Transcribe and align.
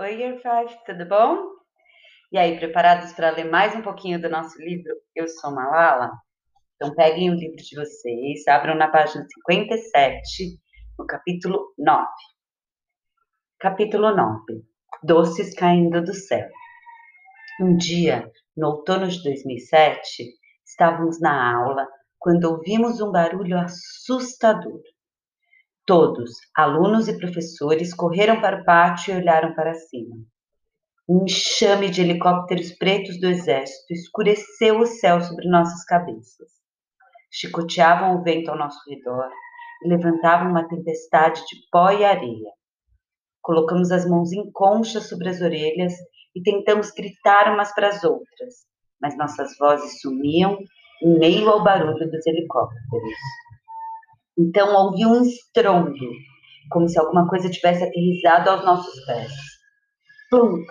Oi, 0.00 0.14
Year 0.14 0.40
5, 0.40 0.84
tudo 0.86 1.08
bom? 1.08 1.42
E 2.30 2.38
aí, 2.38 2.56
preparados 2.56 3.12
para 3.14 3.30
ler 3.30 3.50
mais 3.50 3.74
um 3.74 3.82
pouquinho 3.82 4.22
do 4.22 4.30
nosso 4.30 4.56
livro 4.62 4.94
Eu 5.12 5.26
Sou 5.26 5.52
Malala? 5.52 6.12
Então, 6.76 6.94
peguem 6.94 7.32
o 7.32 7.34
livro 7.34 7.56
de 7.56 7.74
vocês, 7.74 8.46
abram 8.46 8.76
na 8.76 8.86
página 8.86 9.26
57, 9.26 10.56
no 10.96 11.04
capítulo 11.04 11.74
9. 11.76 12.06
Capítulo 13.58 14.14
9 14.14 14.64
Doces 15.02 15.52
caindo 15.54 16.00
do 16.00 16.14
céu. 16.14 16.48
Um 17.60 17.76
dia, 17.76 18.30
no 18.56 18.68
outono 18.68 19.08
de 19.08 19.20
2007, 19.24 20.00
estávamos 20.64 21.20
na 21.20 21.56
aula 21.56 21.88
quando 22.20 22.44
ouvimos 22.44 23.00
um 23.00 23.10
barulho 23.10 23.58
assustador. 23.58 24.80
Todos, 25.88 26.32
alunos 26.54 27.08
e 27.08 27.16
professores, 27.18 27.94
correram 27.94 28.42
para 28.42 28.60
o 28.60 28.64
pátio 28.66 29.14
e 29.14 29.16
olharam 29.16 29.54
para 29.54 29.72
cima. 29.72 30.16
Um 31.08 31.24
enxame 31.24 31.88
de 31.88 32.02
helicópteros 32.02 32.72
pretos 32.72 33.18
do 33.18 33.26
exército 33.26 33.94
escureceu 33.94 34.80
o 34.80 34.86
céu 34.86 35.18
sobre 35.22 35.48
nossas 35.48 35.82
cabeças. 35.86 36.50
Chicoteavam 37.32 38.16
o 38.16 38.22
vento 38.22 38.50
ao 38.50 38.58
nosso 38.58 38.78
redor 38.86 39.30
e 39.82 39.88
levantavam 39.88 40.50
uma 40.50 40.68
tempestade 40.68 41.40
de 41.46 41.56
pó 41.72 41.90
e 41.90 42.04
areia. 42.04 42.52
Colocamos 43.40 43.90
as 43.90 44.06
mãos 44.06 44.30
em 44.30 44.52
concha 44.52 45.00
sobre 45.00 45.30
as 45.30 45.40
orelhas 45.40 45.94
e 46.36 46.42
tentamos 46.42 46.90
gritar 46.90 47.50
umas 47.54 47.74
para 47.74 47.88
as 47.88 48.04
outras, 48.04 48.66
mas 49.00 49.16
nossas 49.16 49.56
vozes 49.56 50.02
sumiam 50.02 50.58
em 51.02 51.18
meio 51.18 51.48
ao 51.48 51.64
barulho 51.64 52.10
dos 52.10 52.26
helicópteros. 52.26 53.47
Então 54.38 54.72
ouvi 54.72 55.04
um 55.04 55.22
estrondo, 55.22 56.06
como 56.70 56.88
se 56.88 56.96
alguma 56.96 57.28
coisa 57.28 57.50
tivesse 57.50 57.82
aterrissado 57.82 58.50
aos 58.50 58.64
nossos 58.64 59.04
pés. 59.04 59.32
Plunk, 60.30 60.64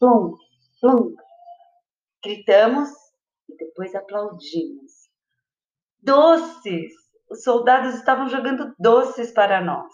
plunk, 0.00 0.38
plunk. 0.80 1.14
Gritamos 2.24 2.88
e 3.48 3.56
depois 3.56 3.94
aplaudimos. 3.94 4.92
Doces! 6.02 6.92
Os 7.30 7.44
soldados 7.44 7.94
estavam 7.94 8.28
jogando 8.28 8.74
doces 8.78 9.32
para 9.32 9.60
nós. 9.60 9.92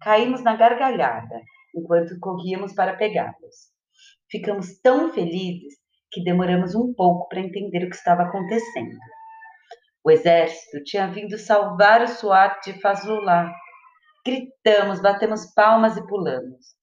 Caímos 0.00 0.42
na 0.42 0.54
gargalhada 0.54 1.42
enquanto 1.74 2.18
corríamos 2.20 2.72
para 2.72 2.96
pegá-los. 2.96 3.72
Ficamos 4.30 4.78
tão 4.80 5.12
felizes 5.12 5.74
que 6.12 6.22
demoramos 6.22 6.76
um 6.76 6.94
pouco 6.94 7.28
para 7.28 7.40
entender 7.40 7.84
o 7.84 7.90
que 7.90 7.96
estava 7.96 8.22
acontecendo. 8.22 8.96
O 10.04 10.10
exército 10.10 10.84
tinha 10.84 11.10
vindo 11.10 11.38
salvar 11.38 12.02
o 12.02 12.06
SWAT 12.06 12.62
de 12.62 12.78
Fazlullah. 12.78 13.50
Gritamos, 14.22 15.00
batemos 15.00 15.46
palmas 15.54 15.96
e 15.96 16.06
pulamos. 16.06 16.76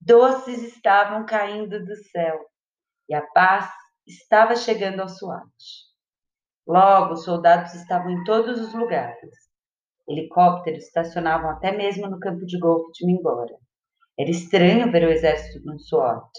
Doces 0.00 0.62
estavam 0.62 1.26
caindo 1.26 1.84
do 1.84 1.94
céu 1.96 2.40
e 3.10 3.14
a 3.14 3.20
paz 3.20 3.70
estava 4.06 4.56
chegando 4.56 5.00
ao 5.00 5.08
SWAT. 5.08 5.52
Logo, 6.66 7.12
os 7.12 7.24
soldados 7.24 7.74
estavam 7.74 8.10
em 8.10 8.24
todos 8.24 8.58
os 8.58 8.72
lugares. 8.72 9.34
Helicópteros 10.08 10.84
estacionavam 10.84 11.50
até 11.50 11.72
mesmo 11.72 12.08
no 12.08 12.18
campo 12.18 12.46
de 12.46 12.58
golfe 12.58 12.90
de 12.92 13.06
Mingora. 13.06 13.54
Era 14.18 14.30
estranho 14.30 14.90
ver 14.90 15.06
o 15.06 15.12
exército 15.12 15.62
no 15.66 15.78
SWAT. 15.78 16.30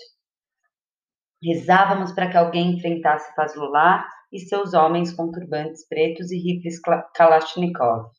Rezávamos 1.43 2.11
para 2.11 2.29
que 2.29 2.37
alguém 2.37 2.77
enfrentasse 2.77 3.35
Fazlullah 3.35 4.07
e 4.33 4.39
seus 4.39 4.73
homens 4.73 5.13
com 5.13 5.31
turbantes 5.31 5.87
pretos 5.87 6.31
e 6.31 6.37
rifles 6.37 6.81
Kalashnikov. 7.15 8.09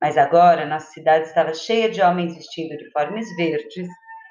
Mas 0.00 0.16
agora 0.16 0.64
nossa 0.64 0.92
cidade 0.92 1.26
estava 1.26 1.52
cheia 1.52 1.90
de 1.90 2.00
homens 2.00 2.36
vestindo 2.36 2.70
uniformes 2.80 3.26
verdes 3.36 3.88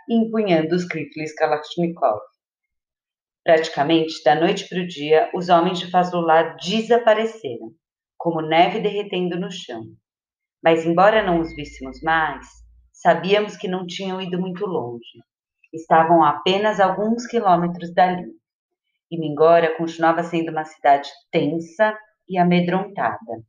e 0.07 0.15
empunhando 0.15 0.73
os 0.73 0.83
rifles 0.83 1.35
Kalashnikov. 1.35 2.21
Praticamente 3.43 4.23
da 4.23 4.35
noite 4.35 4.69
para 4.69 4.79
o 4.79 4.87
dia, 4.87 5.29
os 5.35 5.49
homens 5.49 5.79
de 5.79 5.91
Fazlullah 5.91 6.55
desapareceram, 6.55 7.73
como 8.17 8.41
neve 8.41 8.79
derretendo 8.79 9.37
no 9.37 9.51
chão. 9.51 9.83
Mas, 10.63 10.85
embora 10.85 11.21
não 11.21 11.41
os 11.41 11.53
víssemos 11.53 12.01
mais, 12.01 12.47
sabíamos 12.93 13.57
que 13.57 13.67
não 13.67 13.85
tinham 13.85 14.21
ido 14.21 14.39
muito 14.39 14.65
longe. 14.65 15.19
Estavam 15.73 16.23
a 16.23 16.29
apenas 16.29 16.79
alguns 16.79 17.27
quilômetros 17.27 17.93
dali 17.93 18.31
e 19.09 19.19
Mingora 19.19 19.75
continuava 19.77 20.23
sendo 20.23 20.51
uma 20.51 20.65
cidade 20.65 21.09
tensa 21.31 21.97
e 22.27 22.37
amedrontada. 22.37 23.43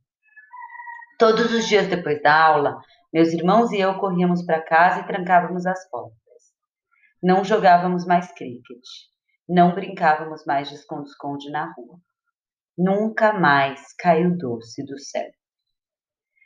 Todos 1.17 1.51
os 1.53 1.67
dias 1.67 1.87
depois 1.87 2.21
da 2.21 2.35
aula, 2.35 2.81
meus 3.13 3.29
irmãos 3.29 3.71
e 3.71 3.79
eu 3.79 3.97
corríamos 3.97 4.45
para 4.45 4.61
casa 4.61 4.99
e 4.99 5.07
trancávamos 5.07 5.65
as 5.65 5.89
portas. 5.89 6.15
Não 7.23 7.43
jogávamos 7.43 8.05
mais 8.05 8.31
cricket. 8.33 8.83
Não 9.47 9.73
brincávamos 9.73 10.43
mais 10.45 10.69
de 10.69 10.75
esconde-esconde 10.75 11.49
na 11.49 11.71
rua. 11.73 11.99
Nunca 12.77 13.31
mais 13.31 13.93
caiu 13.97 14.35
doce 14.37 14.83
do 14.85 14.99
céu. 14.99 15.31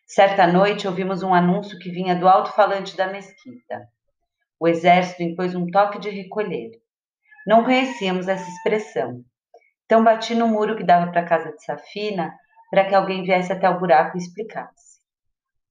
Certa 0.06 0.46
noite 0.46 0.88
ouvimos 0.88 1.24
um 1.24 1.34
anúncio 1.34 1.80
que 1.80 1.90
vinha 1.90 2.16
do 2.16 2.28
alto-falante 2.28 2.96
da 2.96 3.08
mesquita. 3.08 3.88
O 4.60 4.68
exército 4.68 5.24
impôs 5.24 5.56
um 5.56 5.66
toque 5.68 6.00
de 6.00 6.10
recolher. 6.10 6.72
Não 7.46 7.64
conhecíamos 7.64 8.28
essa 8.28 8.50
expressão. 8.50 9.24
Então 9.86 10.04
bati 10.04 10.36
no 10.36 10.48
muro 10.48 10.76
que 10.76 10.84
dava 10.84 11.12
para 11.12 11.22
a 11.22 11.26
casa 11.26 11.52
de 11.52 11.64
Safina 11.64 12.34
para 12.70 12.86
que 12.86 12.94
alguém 12.94 13.24
viesse 13.24 13.52
até 13.52 13.70
o 13.70 13.80
buraco 13.80 14.18
e 14.18 14.22
explicasse. 14.22 15.00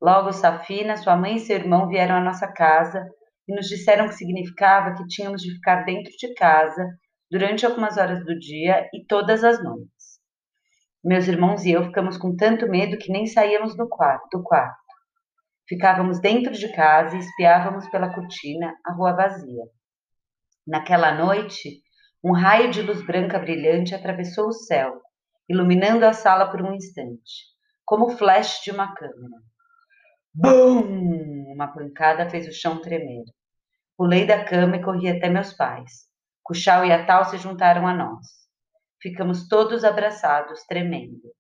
Logo, 0.01 0.33
Safina, 0.33 0.97
sua 0.97 1.17
mãe 1.17 1.37
e 1.37 1.41
seu 1.41 1.57
irmão 1.57 1.89
vieram 1.89 2.17
à 2.17 2.21
nossa 2.21 2.47
casa 2.47 3.09
e 3.47 3.55
nos 3.55 3.67
disseram 3.67 4.09
que 4.09 4.15
significava 4.15 4.95
que 4.95 5.07
tínhamos 5.07 5.43
de 5.43 5.53
ficar 5.55 5.85
dentro 5.85 6.13
de 6.13 6.35
casa 6.35 6.87
durante 7.31 7.67
algumas 7.67 7.97
horas 7.97 8.25
do 8.25 8.39
dia 8.39 8.89
e 8.93 9.05
todas 9.07 9.45
as 9.45 9.63
noites. 9.63 10.19
Meus 11.05 11.29
irmãos 11.29 11.65
e 11.65 11.73
eu 11.73 11.85
ficamos 11.85 12.17
com 12.17 12.35
tanto 12.35 12.69
medo 12.69 12.99
que 12.99 13.13
nem 13.13 13.27
saíamos 13.27 13.77
do 13.77 13.89
quarto. 13.89 14.29
Do 14.33 14.43
quarto. 14.43 14.77
Ficávamos 15.69 16.21
dentro 16.21 16.53
de 16.53 16.73
casa 16.73 17.17
e 17.17 17.21
espiávamos 17.21 17.89
pela 17.89 18.13
cortina 18.13 18.75
a 18.85 18.93
rua 18.93 19.13
vazia. 19.13 19.65
Naquela 20.69 21.15
noite, 21.15 21.83
um 22.23 22.31
raio 22.31 22.71
de 22.71 22.83
luz 22.83 23.01
branca 23.07 23.39
brilhante 23.39 23.95
atravessou 23.95 24.49
o 24.49 24.53
céu, 24.53 25.01
iluminando 25.49 26.05
a 26.05 26.13
sala 26.13 26.51
por 26.51 26.61
um 26.61 26.75
instante, 26.75 27.47
como 27.87 28.05
o 28.05 28.11
flash 28.11 28.61
de 28.63 28.71
uma 28.71 28.95
câmera. 28.95 29.43
Bum! 30.35 31.55
Uma 31.55 31.69
pancada 31.69 32.29
fez 32.29 32.47
o 32.47 32.53
chão 32.53 32.83
tremer. 32.83 33.25
Pulei 33.97 34.27
da 34.27 34.45
cama 34.45 34.77
e 34.77 34.83
corri 34.83 35.09
até 35.09 35.31
meus 35.31 35.55
pais. 35.55 36.07
Cuxal 36.43 36.85
e 36.85 36.93
Atal 36.93 37.25
se 37.25 37.39
juntaram 37.39 37.87
a 37.87 37.95
nós. 37.95 38.27
Ficamos 39.01 39.49
todos 39.49 39.85
abraçados, 39.85 40.65
tremendo. 40.67 41.33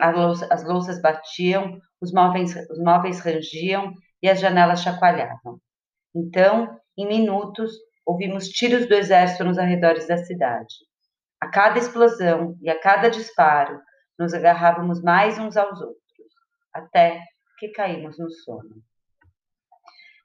As 0.00 0.64
louças 0.64 1.00
batiam, 1.00 1.80
os 2.00 2.12
móveis, 2.12 2.56
os 2.68 2.78
móveis 2.80 3.20
rangiam 3.20 3.92
e 4.20 4.28
as 4.28 4.40
janelas 4.40 4.82
chacoalhavam. 4.82 5.60
Então, 6.12 6.76
em 6.98 7.06
minutos, 7.06 7.70
ouvimos 8.04 8.48
tiros 8.48 8.86
do 8.86 8.94
exército 8.94 9.44
nos 9.44 9.58
arredores 9.58 10.06
da 10.06 10.18
cidade. 10.18 10.74
A 11.40 11.48
cada 11.48 11.78
explosão 11.78 12.56
e 12.60 12.70
a 12.70 12.78
cada 12.80 13.08
disparo, 13.08 13.80
nos 14.18 14.32
agarrávamos 14.32 15.02
mais 15.02 15.38
uns 15.38 15.56
aos 15.56 15.80
outros, 15.80 15.98
até 16.72 17.20
que 17.58 17.68
caímos 17.68 18.18
no 18.18 18.30
sono. 18.30 18.82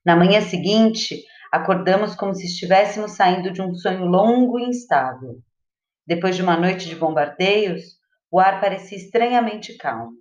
Na 0.06 0.16
manhã 0.16 0.42
seguinte, 0.42 1.24
acordamos 1.52 2.16
como 2.16 2.34
se 2.34 2.46
estivéssemos 2.46 3.12
saindo 3.12 3.52
de 3.52 3.62
um 3.62 3.74
sonho 3.74 4.06
longo 4.06 4.60
e 4.60 4.66
instável. 4.66 5.40
Depois 6.06 6.36
de 6.36 6.42
uma 6.42 6.58
noite 6.58 6.88
de 6.88 6.96
bombardeios, 6.96 8.00
o 8.32 8.40
ar 8.40 8.62
parecia 8.62 8.98
estranhamente 8.98 9.75
calmo. 9.78 10.14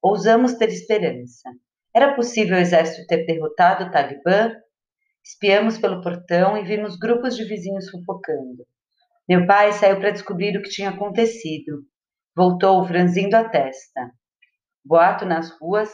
Ousamos 0.00 0.54
ter 0.54 0.68
esperança. 0.68 1.50
Era 1.94 2.14
possível 2.14 2.56
o 2.56 2.60
exército 2.60 3.06
ter 3.06 3.26
derrotado 3.26 3.84
o 3.84 3.90
Talibã 3.90 4.52
Espiamos 5.24 5.78
pelo 5.78 6.02
portão 6.02 6.56
e 6.56 6.64
vimos 6.64 6.96
grupos 6.98 7.36
de 7.36 7.44
vizinhos 7.44 7.88
fofocando. 7.90 8.66
Meu 9.28 9.46
pai 9.46 9.72
saiu 9.72 10.00
para 10.00 10.10
descobrir 10.10 10.56
o 10.56 10.62
que 10.62 10.68
tinha 10.68 10.90
acontecido. 10.90 11.84
Voltou 12.34 12.84
franzindo 12.84 13.36
a 13.36 13.48
testa. 13.48 14.10
Boato 14.84 15.24
nas 15.24 15.56
ruas 15.60 15.90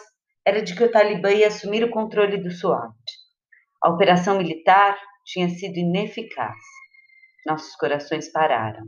era 0.47 0.63
de 0.63 0.75
que 0.75 0.83
o 0.83 0.91
Talibã 0.91 1.31
ia 1.31 1.49
assumir 1.49 1.85
o 1.85 1.91
controle 1.91 2.39
do 2.39 2.51
SWAT. 2.51 2.95
A 3.83 3.91
operação 3.91 4.39
militar 4.39 4.99
tinha 5.27 5.51
sido 5.51 5.77
ineficaz. 5.77 6.57
Nossos 7.47 7.77
corações 7.77 8.33
pararam. 8.33 8.87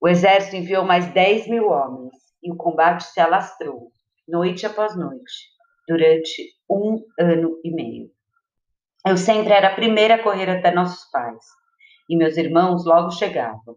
O 0.00 0.08
exército 0.08 0.56
enviou 0.56 0.84
mais 0.86 1.12
10 1.12 1.48
mil 1.48 1.68
homens 1.68 2.14
e 2.42 2.50
o 2.50 2.56
combate 2.56 3.04
se 3.04 3.20
alastrou, 3.20 3.92
noite 4.26 4.64
após 4.64 4.96
noite, 4.96 5.50
durante 5.86 6.54
um 6.70 7.04
ano 7.18 7.60
e 7.62 7.70
meio. 7.70 8.10
Eu 9.06 9.16
sempre 9.16 9.54
era 9.54 9.68
a 9.68 9.74
primeira 9.74 10.16
a 10.16 10.22
correr 10.22 10.50
até 10.50 10.70
nossos 10.70 11.10
pais, 11.10 11.42
e 12.06 12.14
meus 12.18 12.36
irmãos 12.36 12.84
logo 12.84 13.10
chegavam. 13.10 13.76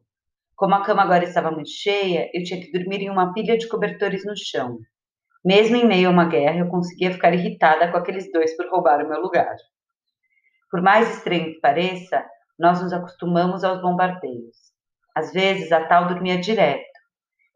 Como 0.54 0.76
a 0.76 0.84
cama 0.84 1.02
agora 1.02 1.24
estava 1.24 1.50
muito 1.50 1.70
cheia, 1.70 2.30
eu 2.34 2.44
tinha 2.44 2.60
que 2.60 2.74
dormir 2.74 3.02
em 3.02 3.10
uma 3.10 3.34
pilha 3.34 3.58
de 3.58 3.70
cobertores 3.70 4.26
no 4.26 4.34
chão. 4.36 4.80
Mesmo 5.44 5.78
em 5.78 5.88
meio 5.88 6.10
a 6.10 6.12
uma 6.12 6.26
guerra, 6.26 6.60
eu 6.60 6.68
conseguia 6.68 7.10
ficar 7.14 7.34
irritada 7.34 7.90
com 7.90 7.98
aqueles 7.98 8.30
dois 8.34 8.56
por 8.58 8.70
roubar 8.70 9.04
o 9.04 9.08
meu 9.08 9.22
lugar. 9.22 9.56
Por 10.70 10.82
mais 10.82 11.16
estranho 11.16 11.54
que 11.54 11.62
pareça, 11.62 12.26
nós 12.60 12.82
nos 12.82 12.92
acostumamos 12.92 13.64
aos 13.64 13.82
bombardeios. 13.82 14.58
Às 15.16 15.32
vezes, 15.32 15.72
a 15.72 15.86
tal 15.86 16.08
dormia 16.10 16.38
direto, 16.38 16.84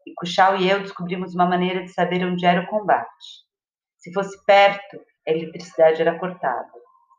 e 0.06 0.14
Cuxal 0.14 0.56
e 0.56 0.70
eu 0.70 0.80
descobrimos 0.80 1.34
uma 1.34 1.44
maneira 1.44 1.84
de 1.84 1.92
saber 1.92 2.24
onde 2.24 2.46
era 2.46 2.62
o 2.62 2.66
combate. 2.66 3.44
Se 3.98 4.10
fosse 4.14 4.42
perto, 4.46 4.98
a 5.26 5.32
eletricidade 5.32 6.00
era 6.00 6.18
cortada. 6.18 6.77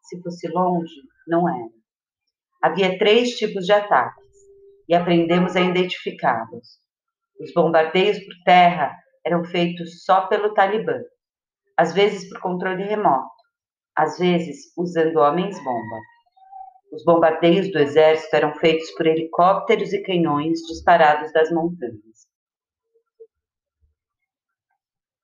Se 0.10 0.20
fosse 0.24 0.48
longe, 0.48 0.92
não 1.28 1.48
era. 1.48 1.70
Havia 2.64 2.98
três 2.98 3.38
tipos 3.38 3.66
de 3.66 3.72
ataques, 3.72 4.26
e 4.90 4.96
aprendemos 4.96 5.56
a 5.56 5.62
identificá-los. 5.62 6.80
Os 7.40 7.54
bombardeios 7.54 8.18
por 8.18 8.34
terra 8.44 8.92
eram 9.24 9.46
feitos 9.46 10.04
só 10.04 10.26
pelo 10.28 10.56
Talibã, 10.56 11.00
às 11.78 11.94
vezes 11.94 12.28
por 12.28 12.42
controle 12.42 12.84
remoto, 12.84 13.30
às 13.96 14.18
vezes 14.18 14.74
usando 14.76 15.18
homens-bomba. 15.18 15.98
Os 16.92 17.06
bombardeios 17.06 17.72
do 17.72 17.78
exército 17.78 18.36
eram 18.36 18.56
feitos 18.56 18.90
por 18.92 19.06
helicópteros 19.06 19.94
e 19.94 20.02
canhões 20.02 20.60
disparados 20.62 21.32
das 21.32 21.52
montanhas. 21.52 22.28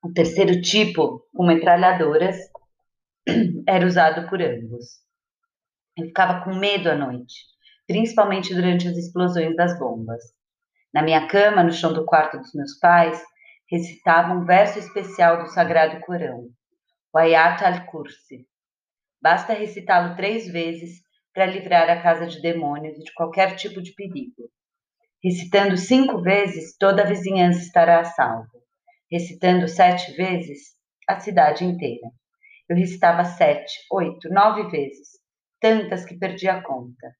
O 0.03 0.13
terceiro 0.13 0.61
tipo, 0.61 1.25
com 1.35 1.43
metralhadoras, 1.43 2.37
era 3.67 3.85
usado 3.85 4.27
por 4.29 4.41
ambos. 4.41 5.03
Eu 5.97 6.05
ficava 6.07 6.43
com 6.43 6.55
medo 6.55 6.89
à 6.89 6.95
noite, 6.95 7.33
principalmente 7.87 8.53
durante 8.53 8.87
as 8.87 8.97
explosões 8.97 9.55
das 9.55 9.77
bombas. 9.79 10.21
Na 10.93 11.01
minha 11.01 11.27
cama, 11.27 11.63
no 11.63 11.71
chão 11.71 11.91
do 11.93 12.05
quarto 12.05 12.37
dos 12.37 12.53
meus 12.53 12.77
pais, 12.79 13.21
recitava 13.69 14.33
um 14.33 14.45
verso 14.45 14.79
especial 14.79 15.43
do 15.43 15.49
Sagrado 15.49 15.99
Corão, 16.01 16.49
o 17.13 17.17
Ayat 17.17 17.63
al-Kursi. 17.63 18.47
Basta 19.21 19.53
recitá-lo 19.53 20.15
três 20.15 20.47
vezes 20.47 21.01
para 21.33 21.47
livrar 21.47 21.89
a 21.89 22.01
casa 22.01 22.27
de 22.27 22.41
demônios 22.41 22.97
de 22.97 23.13
qualquer 23.13 23.55
tipo 23.55 23.81
de 23.81 23.93
perigo. 23.93 24.49
Recitando 25.23 25.75
cinco 25.75 26.21
vezes, 26.21 26.77
toda 26.77 27.01
a 27.01 27.05
vizinhança 27.05 27.59
estará 27.59 27.99
a 27.99 28.05
salvo. 28.05 28.61
Recitando 29.11 29.67
sete 29.67 30.11
vezes, 30.15 30.75
a 31.07 31.19
cidade 31.19 31.65
inteira. 31.65 32.09
Eu 32.69 32.75
recitava 32.75 33.23
sete, 33.23 33.73
oito, 33.91 34.29
nove 34.29 34.69
vezes, 34.69 35.19
tantas 35.59 36.05
que 36.05 36.17
perdi 36.17 36.47
a 36.47 36.61
conta. 36.61 37.15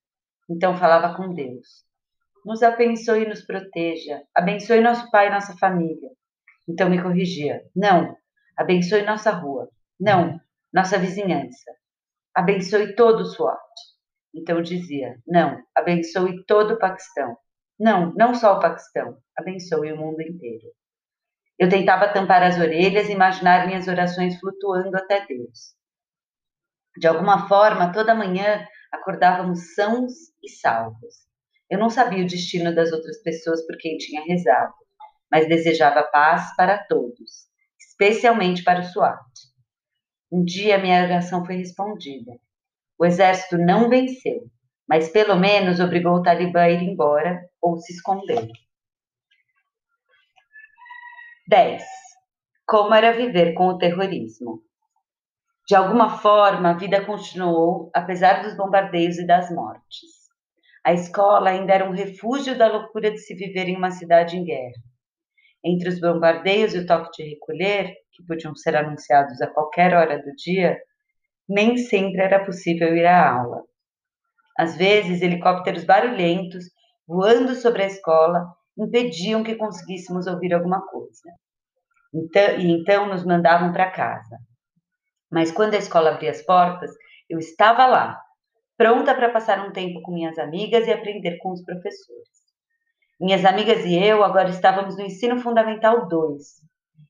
Então 0.50 0.78
falava 0.78 1.16
com 1.16 1.34
Deus. 1.34 1.86
Nos 2.46 2.62
abençoe 2.62 3.24
e 3.24 3.28
nos 3.28 3.44
proteja. 3.44 4.22
Abençoe 4.34 4.82
nosso 4.82 5.10
pai 5.12 5.28
e 5.28 5.32
nossa 5.32 5.56
família. 5.58 6.10
Então 6.68 6.90
me 6.90 7.02
corrigia. 7.02 7.64
Não. 7.76 8.16
Abençoe 8.56 9.04
nossa 9.04 9.32
rua. 9.32 9.70
Não. 10.00 10.40
Nossa 10.74 10.98
vizinhança. 10.98 11.72
Abençoe 12.34 12.96
todo 12.96 13.22
o 13.22 13.26
SWAT. 13.26 13.58
Então 14.36 14.62
dizia: 14.62 15.18
Não, 15.26 15.64
abençoe 15.74 16.44
todo 16.46 16.74
o 16.74 16.78
Paquistão. 16.78 17.38
Não, 17.80 18.14
não 18.14 18.36
só 18.36 18.58
o 18.58 18.60
Paquistão, 18.60 19.18
abençoe 19.38 19.94
o 19.94 19.98
mundo 19.98 20.22
inteiro. 20.22 20.68
Eu 21.58 21.70
tentava 21.70 22.10
tampar 22.10 22.44
as 22.44 22.60
orelhas 22.60 23.08
e 23.08 23.14
imaginar 23.14 23.66
minhas 23.66 23.88
orações 23.88 24.38
flutuando 24.40 24.96
até 24.98 25.26
Deus. 25.26 25.74
De 26.98 27.08
alguma 27.08 27.48
forma, 27.48 27.92
toda 27.92 28.16
manhã 28.16 28.66
acordávamos 28.92 29.74
sãos 29.74 30.12
e 30.44 30.50
salvos. 30.50 31.26
Eu 31.70 31.80
não 31.80 31.90
sabia 31.90 32.24
o 32.24 32.28
destino 32.28 32.74
das 32.76 32.92
outras 32.92 33.22
pessoas 33.22 33.66
por 33.66 33.78
quem 33.78 33.98
tinha 33.98 34.24
rezado, 34.24 34.74
mas 35.32 35.48
desejava 35.48 36.04
paz 36.04 36.56
para 36.56 36.78
todos, 36.78 37.48
especialmente 37.80 38.64
para 38.64 38.82
o 38.82 38.84
SWAT. 38.84 39.26
Um 40.32 40.44
dia 40.44 40.78
minha 40.78 41.04
oração 41.04 41.46
foi 41.46 41.56
respondida. 41.56 42.34
O 42.98 43.06
exército 43.06 43.58
não 43.58 43.90
venceu, 43.90 44.50
mas 44.88 45.10
pelo 45.10 45.36
menos 45.36 45.80
obrigou 45.80 46.16
o 46.16 46.22
Talibã 46.22 46.62
a 46.62 46.70
ir 46.70 46.84
embora 46.84 47.50
ou 47.62 47.78
se 47.78 47.94
esconder. 47.94 48.48
10. 51.48 51.84
Como 52.66 52.92
era 52.96 53.12
viver 53.12 53.54
com 53.54 53.68
o 53.68 53.78
terrorismo? 53.78 54.64
De 55.68 55.76
alguma 55.76 56.18
forma, 56.18 56.72
a 56.72 56.78
vida 56.78 57.06
continuou, 57.06 57.92
apesar 57.94 58.42
dos 58.42 58.58
bombardeios 58.58 59.20
e 59.20 59.28
das 59.28 59.52
mortes. 59.52 60.10
A 60.84 60.94
escola 60.94 61.52
ainda 61.52 61.72
era 61.72 61.88
um 61.88 61.94
refúgio 61.94 62.58
da 62.58 62.68
loucura 62.68 63.12
de 63.12 63.20
se 63.20 63.36
viver 63.36 63.70
em 63.70 63.78
uma 63.78 63.92
cidade 63.92 64.36
em 64.36 64.44
guerra. 64.44 64.82
Entre 65.64 65.88
os 65.88 66.02
bombardeios 66.02 66.74
e 66.74 66.80
o 66.80 66.88
toque 66.88 67.12
de 67.12 67.30
recolher, 67.30 67.94
que 68.12 68.26
podiam 68.26 68.56
ser 68.56 68.76
anunciados 68.76 69.40
a 69.40 69.48
qualquer 69.48 69.94
hora 69.94 70.18
do 70.18 70.32
dia, 70.36 70.80
nem 71.48 71.78
sempre 71.78 72.24
era 72.24 72.44
possível 72.44 72.96
ir 72.96 73.06
à 73.06 73.34
aula. 73.34 73.62
Às 74.58 74.76
vezes, 74.78 75.22
helicópteros 75.22 75.84
barulhentos, 75.84 76.66
voando 77.08 77.54
sobre 77.54 77.84
a 77.84 77.88
escola, 77.88 78.48
impediam 78.78 79.44
que 79.44 79.56
conseguíssemos 79.56 80.28
ouvir 80.28 80.54
alguma 80.54 80.82
coisa. 80.86 81.32
Então, 82.14 82.60
e 82.60 82.72
então 82.72 83.08
nos 83.08 83.26
mandavam 83.26 83.72
para 83.72 83.92
casa. 83.92 84.38
Mas 85.32 85.52
quando 85.52 85.74
a 85.74 85.78
escola 85.78 86.12
abria 86.12 86.32
as 86.32 86.42
portas, 86.42 86.92
eu 87.30 87.40
estava 87.40 87.86
lá, 87.86 88.22
pronta 88.78 89.14
para 89.14 89.32
passar 89.32 89.68
um 89.68 89.72
tempo 89.72 90.02
com 90.02 90.14
minhas 90.14 90.38
amigas 90.38 90.88
e 90.88 90.94
aprender 90.94 91.38
com 91.38 91.52
os 91.52 91.64
professores. 91.64 92.30
Minhas 93.20 93.46
amigas 93.46 93.86
e 93.86 93.96
eu 93.96 94.24
agora 94.24 94.50
estávamos 94.50 94.98
no 94.98 95.04
ensino 95.04 95.40
fundamental 95.40 96.08
2, 96.08 96.44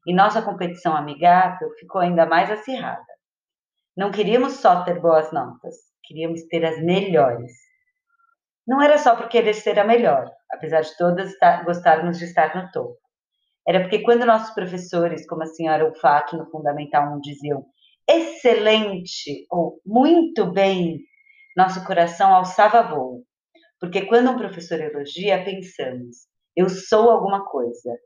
e 0.05 0.13
nossa 0.13 0.41
competição 0.41 0.95
amigável 0.95 1.69
ficou 1.79 1.99
ainda 1.99 2.25
mais 2.25 2.49
acirrada. 2.51 3.05
Não 3.97 4.11
queríamos 4.11 4.53
só 4.53 4.83
ter 4.83 4.99
boas 4.99 5.31
notas, 5.31 5.75
queríamos 6.03 6.43
ter 6.43 6.63
as 6.63 6.81
melhores. 6.81 7.51
Não 8.67 8.81
era 8.81 8.97
só 8.97 9.15
por 9.15 9.27
querer 9.29 9.53
ser 9.53 9.79
a 9.79 9.83
melhor, 9.83 10.29
apesar 10.55 10.81
de 10.81 10.95
todas 10.97 11.33
gostarmos 11.65 12.17
de 12.17 12.25
estar 12.25 12.55
no 12.55 12.71
topo. 12.71 12.97
Era 13.67 13.81
porque 13.81 14.03
quando 14.03 14.25
nossos 14.25 14.53
professores, 14.53 15.27
como 15.27 15.43
a 15.43 15.47
senhora 15.47 15.85
Ulfato 15.85 16.37
no 16.37 16.49
Fundamental 16.49 17.15
1, 17.17 17.21
diziam 17.21 17.65
excelente 18.07 19.45
ou 19.49 19.79
muito 19.85 20.51
bem, 20.51 20.99
nosso 21.57 21.83
coração 21.85 22.33
alçava 22.33 22.83
voo. 22.83 23.23
Porque 23.79 24.05
quando 24.05 24.31
um 24.31 24.37
professor 24.37 24.79
elogia, 24.79 25.43
pensamos, 25.43 26.27
eu 26.55 26.69
sou 26.69 27.09
alguma 27.09 27.45
coisa, 27.45 27.97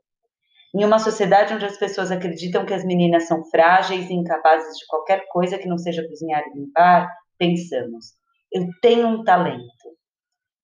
em 0.74 0.84
uma 0.84 0.98
sociedade 0.98 1.52
onde 1.52 1.64
as 1.64 1.76
pessoas 1.76 2.10
acreditam 2.10 2.64
que 2.64 2.74
as 2.74 2.84
meninas 2.84 3.26
são 3.26 3.44
frágeis 3.50 4.08
e 4.08 4.14
incapazes 4.14 4.76
de 4.78 4.86
qualquer 4.86 5.24
coisa 5.28 5.58
que 5.58 5.68
não 5.68 5.78
seja 5.78 6.06
cozinhar 6.08 6.42
e 6.46 6.58
limpar, 6.58 7.08
pensamos: 7.38 8.14
eu 8.52 8.66
tenho 8.80 9.06
um 9.08 9.24
talento. 9.24 9.79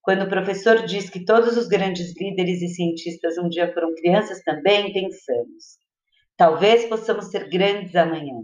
Quando 0.07 0.23
o 0.23 0.29
professor 0.29 0.87
diz 0.87 1.11
que 1.11 1.25
todos 1.25 1.57
os 1.57 1.67
grandes 1.67 2.15
líderes 2.17 2.63
e 2.63 2.69
cientistas 2.69 3.37
um 3.39 3.49
dia 3.49 3.75
foram 3.75 3.93
crianças 3.93 4.41
também, 4.45 4.93
pensamos: 4.93 5.81
talvez 6.37 6.85
possamos 6.85 7.25
ser 7.25 7.51
grandes 7.51 7.97
amanhã. 7.97 8.41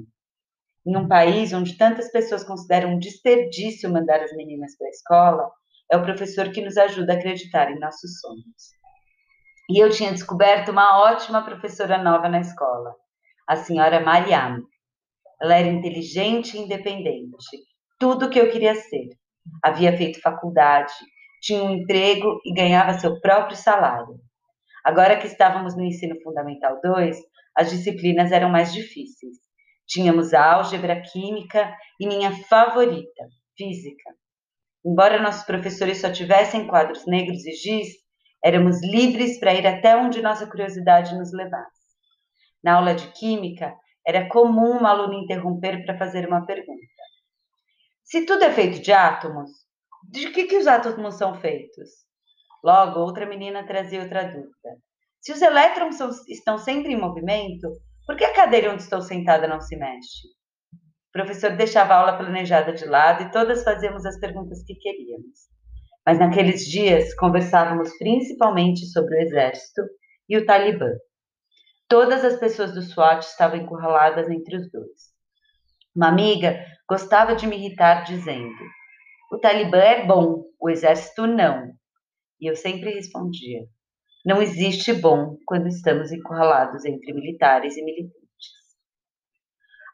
Em 0.85 0.97
um 0.97 1.07
país 1.07 1.53
onde 1.53 1.79
tantas 1.79 2.11
pessoas 2.11 2.43
consideram 2.43 2.95
um 2.95 2.99
desperdício 2.99 3.89
mandar 3.89 4.21
as 4.25 4.35
meninas 4.35 4.77
para 4.77 4.89
a 4.89 4.91
escola, 4.91 5.53
é 5.89 5.97
o 5.97 6.03
professor 6.03 6.51
que 6.51 6.61
nos 6.61 6.77
ajuda 6.77 7.13
a 7.13 7.17
acreditar 7.17 7.71
em 7.71 7.79
nossos 7.79 8.19
sonhos. 8.19 8.73
E 9.71 9.79
eu 9.79 9.89
tinha 9.89 10.11
descoberto 10.11 10.73
uma 10.73 11.01
ótima 11.01 11.45
professora 11.45 11.97
nova 12.03 12.29
na 12.29 12.41
escola, 12.41 12.93
a 13.47 13.55
senhora 13.55 14.01
Mariam. 14.01 14.65
Ela 15.41 15.59
era 15.59 15.69
inteligente 15.69 16.57
e 16.57 16.61
independente, 16.61 17.57
tudo 18.01 18.27
o 18.27 18.31
que 18.31 18.41
eu 18.41 18.51
queria 18.51 18.75
ser. 18.75 19.11
Havia 19.63 19.97
feito 19.97 20.21
faculdade, 20.21 20.93
tinha 21.43 21.63
um 21.63 21.71
emprego 21.71 22.41
e 22.45 22.55
ganhava 22.55 22.99
seu 22.99 23.21
próprio 23.21 23.57
salário. 23.57 24.19
Agora 24.85 25.19
que 25.19 25.27
estávamos 25.27 25.77
no 25.77 25.85
ensino 25.85 26.19
fundamental 26.23 26.81
2, 26.83 27.19
as 27.57 27.71
disciplinas 27.71 28.33
eram 28.33 28.49
mais 28.49 28.73
difíceis. 28.73 29.37
Tínhamos 29.87 30.33
álgebra, 30.33 31.03
química 31.03 31.77
e 32.01 32.07
minha 32.07 32.33
favorita, 32.47 33.29
física. 33.57 34.11
Embora 34.85 35.21
nossos 35.21 35.45
professores 35.45 36.01
só 36.01 36.11
tivessem 36.11 36.67
quadros 36.67 37.05
negros 37.07 37.45
e 37.45 37.53
giz, 37.53 38.03
Éramos 38.45 38.83
livres 38.83 39.39
para 39.39 39.55
ir 39.55 39.65
até 39.65 39.97
onde 39.97 40.21
nossa 40.21 40.49
curiosidade 40.49 41.17
nos 41.17 41.33
levasse. 41.33 41.81
Na 42.63 42.75
aula 42.75 42.93
de 42.93 43.07
química, 43.13 43.73
era 44.05 44.29
comum 44.29 44.79
uma 44.79 44.91
aluna 44.91 45.15
interromper 45.15 45.85
para 45.85 45.97
fazer 45.97 46.27
uma 46.27 46.45
pergunta. 46.45 46.83
Se 48.03 48.27
tudo 48.27 48.43
é 48.43 48.53
feito 48.53 48.81
de 48.81 48.93
átomos, 48.93 49.49
de 50.11 50.31
que, 50.31 50.45
que 50.45 50.57
os 50.57 50.67
átomos 50.67 51.15
são 51.15 51.41
feitos? 51.41 51.91
Logo, 52.63 53.01
outra 53.01 53.27
menina 53.27 53.67
trazia 53.67 54.03
outra 54.03 54.25
dúvida. 54.25 54.79
Se 55.21 55.33
os 55.33 55.43
elétrons 55.43 55.97
são, 55.97 56.11
estão 56.29 56.59
sempre 56.59 56.93
em 56.93 57.01
movimento, 57.01 57.69
por 58.07 58.17
que 58.17 58.25
a 58.25 58.35
cadeira 58.35 58.73
onde 58.73 58.83
estou 58.83 59.01
sentada 59.01 59.47
não 59.47 59.61
se 59.61 59.77
mexe? 59.77 60.29
O 61.09 61.13
professor 61.13 61.57
deixava 61.57 61.95
a 61.95 61.99
aula 61.99 62.17
planejada 62.17 62.73
de 62.73 62.85
lado 62.85 63.23
e 63.23 63.31
todas 63.31 63.63
fazíamos 63.63 64.05
as 64.07 64.19
perguntas 64.19 64.63
que 64.65 64.75
queríamos. 64.75 65.51
Mas 66.05 66.19
naqueles 66.19 66.67
dias 66.67 67.15
conversávamos 67.15 67.97
principalmente 67.99 68.87
sobre 68.87 69.17
o 69.17 69.21
exército 69.21 69.83
e 70.29 70.37
o 70.37 70.47
Talibã. 70.47 70.91
Todas 71.89 72.25
as 72.25 72.39
pessoas 72.39 72.73
do 72.73 72.83
SWAT 72.83 73.23
estavam 73.23 73.59
encurraladas 73.59 74.29
entre 74.31 74.57
os 74.57 74.71
dois. 74.73 75.13
Uma 75.95 76.09
amiga 76.09 76.65
gostava 76.89 77.37
de 77.37 77.47
me 77.47 77.57
irritar 77.57 78.03
dizendo: 78.05 78.65
O 79.33 79.39
Talibã 79.39 79.79
é 79.79 80.05
bom, 80.05 80.45
o 80.61 80.69
exército 80.69 81.27
não. 81.27 81.73
E 82.39 82.51
eu 82.51 82.55
sempre 82.55 82.93
respondia: 82.93 83.61
não 84.27 84.43
existe 84.43 84.93
bom 84.93 85.39
quando 85.47 85.69
estamos 85.69 86.13
encurralados 86.13 86.85
entre 86.85 87.15
militares 87.15 87.75
e 87.79 87.83
militantes. 87.83 88.21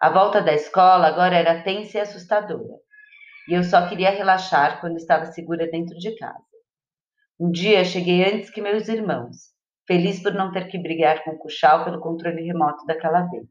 A 0.00 0.11
volta 0.11 0.42
da 0.42 0.52
escola 0.52 1.07
agora 1.07 1.37
era 1.37 1.62
tensa 1.62 1.99
e 1.99 2.00
assustadora, 2.00 2.80
e 3.49 3.54
eu 3.54 3.62
só 3.62 3.88
queria 3.88 4.11
relaxar 4.11 4.80
quando 4.80 4.97
estava 4.97 5.26
segura 5.26 5.71
dentro 5.71 5.97
de 5.99 6.16
casa. 6.16 6.45
Um 7.38 7.52
dia 7.52 7.85
cheguei 7.85 8.25
antes 8.25 8.50
que 8.50 8.61
meus 8.61 8.88
irmãos, 8.88 9.37
feliz 9.87 10.21
por 10.21 10.35
não 10.35 10.50
ter 10.50 10.66
que 10.66 10.83
brigar 10.83 11.23
com 11.23 11.30
o 11.30 11.38
Cuxal 11.38 11.85
pelo 11.85 12.00
controle 12.00 12.42
remoto 12.42 12.85
daquela 12.87 13.23
vez. 13.26 13.47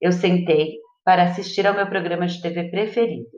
Eu 0.00 0.12
sentei 0.12 0.78
para 1.04 1.24
assistir 1.24 1.66
ao 1.66 1.74
meu 1.74 1.86
programa 1.86 2.26
de 2.26 2.40
TV 2.40 2.70
preferido, 2.70 3.28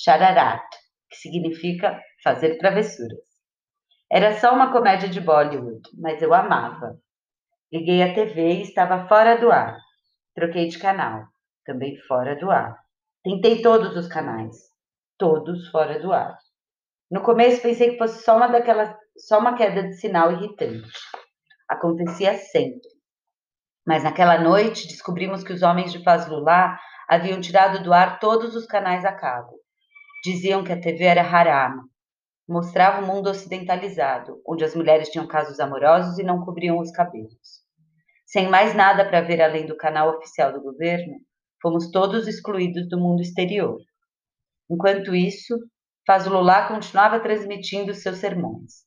Chararat, 0.00 0.62
que 1.10 1.16
significa 1.16 2.00
fazer 2.22 2.56
travessuras. 2.58 3.18
Era 4.08 4.38
só 4.38 4.54
uma 4.54 4.70
comédia 4.70 5.08
de 5.08 5.20
Bollywood, 5.20 5.82
mas 6.00 6.22
eu 6.22 6.32
amava. 6.32 6.96
Liguei 7.72 8.00
a 8.04 8.14
TV 8.14 8.58
e 8.58 8.62
estava 8.62 9.08
fora 9.08 9.36
do 9.36 9.50
ar. 9.50 9.76
Troquei 10.36 10.68
de 10.68 10.78
canal, 10.78 11.24
também 11.64 11.98
fora 12.06 12.36
do 12.36 12.48
ar. 12.48 12.78
Tentei 13.24 13.60
todos 13.60 13.96
os 13.96 14.06
canais, 14.06 14.54
todos 15.18 15.68
fora 15.68 15.98
do 15.98 16.12
ar. 16.12 16.38
No 17.10 17.20
começo 17.20 17.60
pensei 17.60 17.90
que 17.90 17.98
fosse 17.98 18.22
só 18.22 18.36
uma 18.36 18.46
daquelas, 18.46 18.94
só 19.16 19.40
uma 19.40 19.56
queda 19.56 19.82
de 19.82 19.94
sinal 19.94 20.30
irritante. 20.30 20.92
Acontecia 21.68 22.34
sempre. 22.34 22.88
Mas 23.84 24.04
naquela 24.04 24.38
noite 24.38 24.86
descobrimos 24.86 25.42
que 25.42 25.52
os 25.52 25.62
homens 25.62 25.90
de 25.90 26.04
Fazlullah 26.04 26.78
haviam 27.08 27.40
tirado 27.40 27.82
do 27.82 27.92
ar 27.92 28.20
todos 28.20 28.54
os 28.54 28.64
canais 28.64 29.04
a 29.04 29.12
cabo 29.12 29.57
Diziam 30.24 30.64
que 30.64 30.72
a 30.72 30.80
TV 30.80 31.04
era 31.04 31.22
haram, 31.22 31.84
mostrava 32.48 33.02
o 33.02 33.06
mundo 33.06 33.30
ocidentalizado, 33.30 34.42
onde 34.46 34.64
as 34.64 34.74
mulheres 34.74 35.10
tinham 35.10 35.26
casos 35.26 35.60
amorosos 35.60 36.18
e 36.18 36.24
não 36.24 36.44
cobriam 36.44 36.78
os 36.78 36.90
cabelos. 36.90 37.62
Sem 38.26 38.48
mais 38.48 38.74
nada 38.74 39.04
para 39.04 39.20
ver 39.20 39.40
além 39.40 39.66
do 39.66 39.76
canal 39.76 40.16
oficial 40.16 40.52
do 40.52 40.60
governo, 40.60 41.14
fomos 41.62 41.90
todos 41.90 42.26
excluídos 42.26 42.88
do 42.88 42.98
mundo 42.98 43.22
exterior. 43.22 43.78
Enquanto 44.68 45.14
isso, 45.14 45.56
Fazlullah 46.06 46.68
continuava 46.68 47.20
transmitindo 47.20 47.94
seus 47.94 48.18
sermões. 48.18 48.86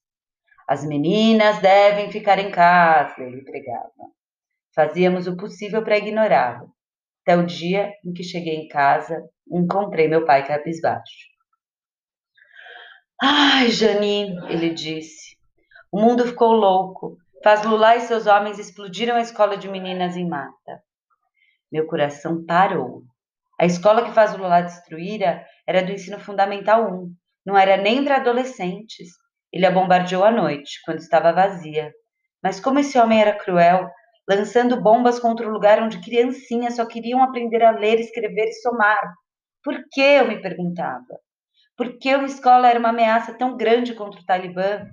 As 0.67 0.85
meninas 0.85 1.59
devem 1.61 2.11
ficar 2.11 2.39
em 2.39 2.51
casa, 2.51 3.21
ele 3.21 3.43
pregava. 3.43 3.89
Fazíamos 4.75 5.27
o 5.27 5.37
possível 5.37 5.83
para 5.83 5.97
ignorá-lo, 5.97 6.73
até 7.21 7.37
o 7.37 7.45
dia 7.45 7.91
em 8.05 8.13
que 8.13 8.23
cheguei 8.23 8.55
em 8.55 8.67
casa 8.67 9.21
encontrei 9.59 10.07
meu 10.07 10.25
pai 10.25 10.45
cabisbaixo. 10.45 11.31
Ai, 13.21 13.69
Janine, 13.69 14.35
ele 14.49 14.69
disse. 14.73 15.37
O 15.91 15.99
mundo 15.99 16.25
ficou 16.25 16.53
louco. 16.53 17.17
Faz 17.43 17.63
Lula 17.63 17.95
e 17.95 18.01
seus 18.01 18.27
homens 18.27 18.59
explodiram 18.59 19.15
a 19.15 19.21
escola 19.21 19.57
de 19.57 19.67
meninas 19.67 20.15
em 20.15 20.27
mata. 20.27 20.81
Meu 21.71 21.85
coração 21.87 22.45
parou. 22.45 23.03
A 23.59 23.65
escola 23.65 24.03
que 24.03 24.11
faz 24.11 24.35
Lula 24.35 24.61
destruíra 24.61 25.45
era 25.67 25.83
do 25.83 25.91
ensino 25.91 26.19
fundamental 26.19 26.91
1. 26.91 27.13
Não 27.45 27.57
era 27.57 27.77
nem 27.77 28.03
para 28.03 28.17
adolescentes. 28.17 29.09
Ele 29.51 29.65
a 29.65 29.71
bombardeou 29.71 30.23
à 30.23 30.31
noite, 30.31 30.79
quando 30.85 30.99
estava 30.99 31.31
vazia. 31.31 31.91
Mas 32.41 32.59
como 32.59 32.79
esse 32.79 32.97
homem 32.97 33.21
era 33.21 33.37
cruel, 33.37 33.89
lançando 34.27 34.81
bombas 34.81 35.19
contra 35.19 35.47
o 35.47 35.51
lugar 35.51 35.81
onde 35.81 36.01
criancinhas 36.01 36.75
só 36.75 36.85
queriam 36.85 37.21
aprender 37.21 37.63
a 37.63 37.71
ler, 37.71 37.99
escrever 37.99 38.45
e 38.45 38.53
somar. 38.53 39.13
Por 39.63 39.83
que 39.91 40.01
eu 40.01 40.27
me 40.27 40.41
perguntava? 40.41 41.19
Por 41.77 41.97
que 41.97 42.15
uma 42.15 42.25
escola 42.25 42.69
era 42.69 42.79
uma 42.79 42.89
ameaça 42.89 43.37
tão 43.37 43.55
grande 43.55 43.93
contra 43.93 44.19
o 44.19 44.25
Talibã? 44.25 44.85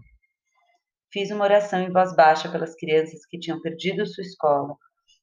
Fiz 1.12 1.30
uma 1.30 1.44
oração 1.44 1.80
em 1.80 1.90
voz 1.90 2.14
baixa 2.14 2.50
pelas 2.50 2.74
crianças 2.74 3.24
que 3.26 3.38
tinham 3.38 3.60
perdido 3.60 4.06
sua 4.06 4.22
escola 4.22 4.76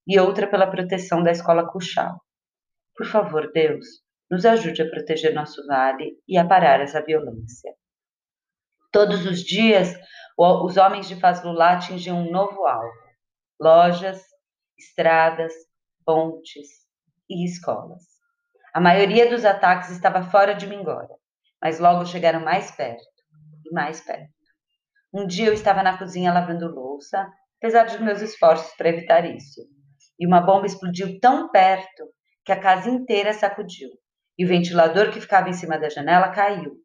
e 0.08 0.20
outra 0.20 0.48
pela 0.48 0.70
proteção 0.70 1.24
da 1.24 1.32
escola 1.32 1.68
Cuxal. 1.68 2.20
Por 2.96 3.06
favor, 3.06 3.52
Deus, 3.52 3.86
nos 4.30 4.46
ajude 4.46 4.82
a 4.82 4.90
proteger 4.90 5.34
nosso 5.34 5.66
vale 5.68 6.18
e 6.28 6.38
a 6.38 6.46
parar 6.46 6.82
essa 6.82 7.04
violência. 7.04 7.74
Todos 8.92 9.26
os 9.26 9.42
dias, 9.42 9.94
os 10.38 10.78
homens 10.78 11.08
de 11.08 11.20
Fazlullah 11.20 11.74
atingiam 11.74 12.20
um 12.20 12.32
novo 12.32 12.66
alvo 12.66 13.06
lojas, 13.60 14.22
estradas, 14.78 15.54
pontes 16.06 16.70
e 17.30 17.46
escolas. 17.46 18.15
A 18.76 18.82
maioria 18.82 19.30
dos 19.30 19.46
ataques 19.46 19.90
estava 19.90 20.22
fora 20.22 20.54
de 20.54 20.68
Mingora, 20.68 21.16
mas 21.62 21.80
logo 21.80 22.06
chegaram 22.06 22.42
mais 22.42 22.72
perto 22.72 23.06
e 23.66 23.74
mais 23.74 24.02
perto. 24.02 24.34
Um 25.14 25.26
dia 25.26 25.48
eu 25.48 25.54
estava 25.54 25.82
na 25.82 25.98
cozinha 25.98 26.34
lavando 26.34 26.68
louça, 26.68 27.26
apesar 27.58 27.86
dos 27.86 28.02
meus 28.02 28.22
esforços 28.22 28.76
para 28.76 28.90
evitar 28.90 29.24
isso, 29.34 29.62
e 30.20 30.28
uma 30.28 30.42
bomba 30.42 30.66
explodiu 30.66 31.22
tão 31.22 31.50
perto 31.50 32.04
que 32.44 32.52
a 32.52 32.60
casa 32.60 32.90
inteira 32.90 33.32
sacudiu, 33.32 33.92
e 34.38 34.44
o 34.44 34.48
ventilador 34.50 35.10
que 35.10 35.22
ficava 35.22 35.50
em 35.50 35.54
cima 35.54 35.80
da 35.80 35.88
janela 35.88 36.28
caiu. 36.34 36.76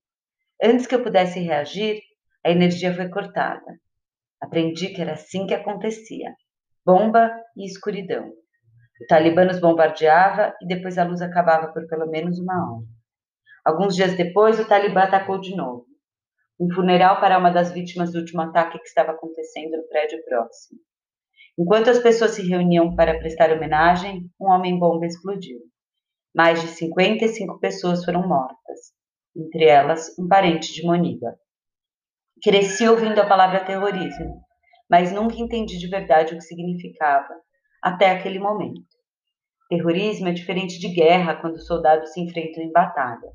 Antes 0.63 0.87
que 0.87 0.95
eu 0.95 1.03
pudesse 1.03 1.41
reagir, 1.41 2.01
a 2.47 2.53
energia 2.53 2.95
foi 2.95 3.09
cortada. 3.09 3.81
Aprendi 4.41 4.91
que 4.91 5.03
era 5.03 5.15
assim 5.15 5.45
que 5.45 5.55
acontecia 5.55 6.33
bomba 6.87 7.35
e 7.57 7.67
escuridão. 7.67 8.33
O 9.01 9.07
Talibã 9.07 9.47
nos 9.47 9.59
bombardeava 9.59 10.55
e 10.61 10.67
depois 10.67 10.99
a 10.99 11.05
luz 11.05 11.23
acabava 11.23 11.73
por 11.73 11.87
pelo 11.87 12.07
menos 12.11 12.39
uma 12.39 12.55
hora. 12.55 12.85
Alguns 13.65 13.97
dias 13.97 14.15
depois, 14.15 14.61
o 14.61 14.69
Talibã 14.69 15.03
atacou 15.03 15.41
de 15.41 15.57
novo. 15.57 15.87
Um 16.59 16.71
funeral 16.71 17.19
para 17.19 17.39
uma 17.39 17.51
das 17.51 17.73
vítimas 17.73 18.13
do 18.13 18.19
último 18.19 18.43
ataque 18.43 18.79
que 18.79 18.87
estava 18.87 19.13
acontecendo 19.13 19.79
no 19.79 19.89
prédio 19.89 20.23
próximo. 20.25 20.79
Enquanto 21.59 21.89
as 21.89 21.99
pessoas 21.99 22.33
se 22.33 22.47
reuniam 22.47 22.95
para 22.95 23.19
prestar 23.19 23.51
homenagem, 23.51 24.31
um 24.39 24.49
homem-bomba 24.49 25.07
explodiu. 25.07 25.61
Mais 26.35 26.61
de 26.61 26.69
55 26.69 27.59
pessoas 27.59 28.05
foram 28.05 28.29
mortas, 28.29 28.93
entre 29.35 29.65
elas 29.65 30.15
um 30.19 30.29
parente 30.29 30.73
de 30.75 30.83
Moniba. 30.85 31.39
Cresci 32.43 32.87
ouvindo 32.87 33.19
a 33.19 33.27
palavra 33.27 33.65
terrorismo, 33.65 34.43
mas 34.89 35.11
nunca 35.13 35.37
entendi 35.37 35.79
de 35.79 35.89
verdade 35.89 36.35
o 36.35 36.37
que 36.37 36.45
significava, 36.45 37.35
até 37.83 38.11
aquele 38.11 38.39
momento. 38.39 38.83
Terrorismo 39.69 40.29
é 40.29 40.33
diferente 40.33 40.79
de 40.79 40.89
guerra 40.89 41.37
quando 41.37 41.65
soldados 41.65 42.13
se 42.13 42.21
enfrentam 42.21 42.63
em 42.63 42.73
batalha. 42.73 43.31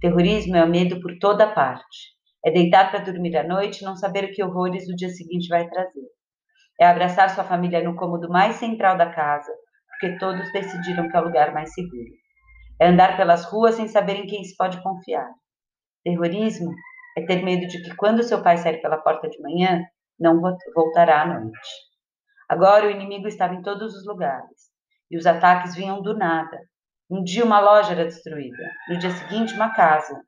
Terrorismo 0.00 0.56
é 0.56 0.64
o 0.64 0.68
medo 0.68 1.00
por 1.00 1.18
toda 1.18 1.46
parte. 1.46 2.12
É 2.44 2.50
deitar 2.50 2.90
para 2.90 3.04
dormir 3.04 3.36
à 3.36 3.46
noite 3.46 3.82
e 3.82 3.84
não 3.84 3.94
saber 3.94 4.28
que 4.28 4.42
horrores 4.42 4.88
o 4.88 4.96
dia 4.96 5.10
seguinte 5.10 5.48
vai 5.48 5.68
trazer. 5.68 6.06
É 6.80 6.86
abraçar 6.86 7.30
sua 7.30 7.44
família 7.44 7.84
no 7.84 7.94
cômodo 7.94 8.28
mais 8.28 8.56
central 8.56 8.96
da 8.96 9.12
casa, 9.12 9.52
porque 9.88 10.18
todos 10.18 10.50
decidiram 10.52 11.08
que 11.08 11.16
é 11.16 11.20
o 11.20 11.24
lugar 11.24 11.52
mais 11.52 11.72
seguro. 11.72 12.10
É 12.80 12.88
andar 12.88 13.16
pelas 13.16 13.44
ruas 13.44 13.76
sem 13.76 13.86
saber 13.86 14.16
em 14.16 14.26
quem 14.26 14.42
se 14.42 14.56
pode 14.56 14.82
confiar. 14.82 15.30
Terrorismo 16.02 16.72
é 17.16 17.24
ter 17.26 17.44
medo 17.44 17.66
de 17.68 17.82
que 17.82 17.94
quando 17.94 18.24
seu 18.24 18.42
pai 18.42 18.56
sair 18.56 18.80
pela 18.80 18.96
porta 18.96 19.28
de 19.28 19.40
manhã, 19.40 19.84
não 20.18 20.40
voltará 20.74 21.22
à 21.22 21.26
noite. 21.26 21.91
Agora 22.52 22.86
o 22.86 22.90
inimigo 22.90 23.26
estava 23.26 23.54
em 23.54 23.62
todos 23.62 23.96
os 23.96 24.04
lugares 24.04 24.70
e 25.10 25.16
os 25.16 25.24
ataques 25.24 25.74
vinham 25.74 26.02
do 26.02 26.14
nada. 26.14 26.60
Um 27.10 27.24
dia 27.24 27.42
uma 27.46 27.58
loja 27.58 27.92
era 27.92 28.04
destruída, 28.04 28.62
no 28.90 28.98
dia 28.98 29.08
seguinte 29.08 29.54
uma 29.54 29.72
casa. 29.72 30.22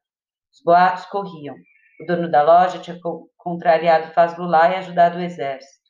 Os 0.51 0.63
boatos 0.65 1.05
corriam. 1.05 1.55
O 2.01 2.07
dono 2.07 2.31
da 2.31 2.43
loja 2.43 2.79
tinha 2.79 2.99
contrariado 3.37 4.15
Fazlullah 4.15 4.71
e 4.71 4.77
ajudado 4.77 5.19
o 5.19 5.21
exército. 5.21 5.85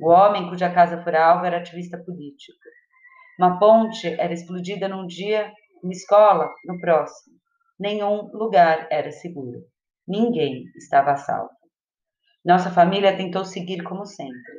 O 0.00 0.08
homem 0.08 0.48
cuja 0.48 0.72
casa 0.72 1.02
fora 1.02 1.22
alvo 1.22 1.44
era 1.44 1.58
ativista 1.58 1.98
político. 1.98 2.58
Uma 3.38 3.58
ponte 3.58 4.08
era 4.18 4.32
explodida 4.32 4.88
num 4.88 5.06
dia, 5.06 5.52
uma 5.82 5.92
escola 5.92 6.50
no 6.64 6.80
próximo. 6.80 7.36
Nenhum 7.78 8.30
lugar 8.32 8.88
era 8.90 9.10
seguro. 9.10 9.60
Ninguém 10.06 10.64
estava 10.78 11.12
a 11.12 11.16
salvo. 11.16 11.50
Nossa 12.42 12.70
família 12.70 13.14
tentou 13.14 13.44
seguir 13.44 13.82
como 13.82 14.06
sempre, 14.06 14.58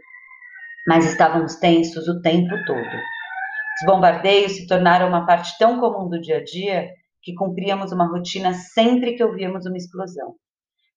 mas 0.89 1.05
estávamos 1.05 1.57
tensos 1.57 2.07
o 2.07 2.19
tempo 2.19 2.49
todo. 2.65 2.79
Os 2.81 3.85
bombardeios 3.85 4.53
se 4.53 4.65
tornaram 4.65 5.07
uma 5.07 5.23
parte 5.23 5.55
tão 5.59 5.79
comum 5.79 6.09
do 6.09 6.19
dia 6.19 6.37
a 6.37 6.43
dia 6.43 6.89
que 7.21 7.35
cumpríamos 7.35 7.91
uma 7.91 8.07
rotina 8.07 8.53
sempre 8.55 9.13
que 9.13 9.23
ouvíamos 9.23 9.67
uma 9.67 9.77
explosão. 9.77 10.33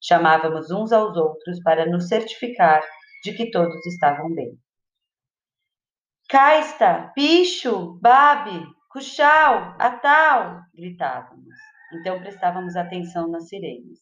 Chamávamos 0.02 0.70
uns 0.70 0.92
aos 0.92 1.14
outros 1.14 1.62
para 1.62 1.84
nos 1.84 2.08
certificar 2.08 2.82
de 3.22 3.34
que 3.34 3.50
todos 3.50 3.84
estavam 3.84 4.34
bem. 4.34 4.58
Caista, 6.26 7.12
Picho, 7.14 7.98
Babi, 8.00 8.64
Cuxal, 8.90 9.76
Atal, 9.78 10.62
gritávamos. 10.74 11.54
Então 12.00 12.18
prestávamos 12.18 12.76
atenção 12.76 13.28
nas 13.28 13.46
sirenes. 13.46 13.98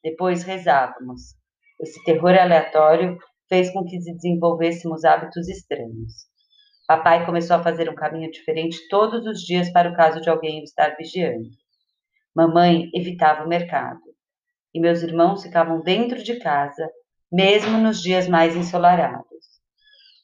Depois 0.00 0.44
rezávamos. 0.44 1.34
Esse 1.80 2.04
terror 2.04 2.38
aleatório 2.38 3.18
fez 3.48 3.72
com 3.72 3.84
que 3.84 3.98
desenvolvêssemos 3.98 5.04
hábitos 5.04 5.48
estranhos. 5.48 6.26
Papai 6.86 7.24
começou 7.24 7.56
a 7.56 7.62
fazer 7.62 7.88
um 7.88 7.94
caminho 7.94 8.30
diferente 8.30 8.88
todos 8.88 9.26
os 9.26 9.40
dias 9.40 9.70
para 9.72 9.90
o 9.90 9.96
caso 9.96 10.20
de 10.20 10.28
alguém 10.28 10.62
estar 10.62 10.94
vigiando. 10.96 11.48
Mamãe 12.34 12.90
evitava 12.92 13.44
o 13.44 13.48
mercado 13.48 14.00
e 14.74 14.80
meus 14.80 15.02
irmãos 15.02 15.42
ficavam 15.42 15.80
dentro 15.80 16.22
de 16.22 16.38
casa, 16.40 16.90
mesmo 17.32 17.78
nos 17.78 18.02
dias 18.02 18.28
mais 18.28 18.56
ensolarados. 18.56 19.24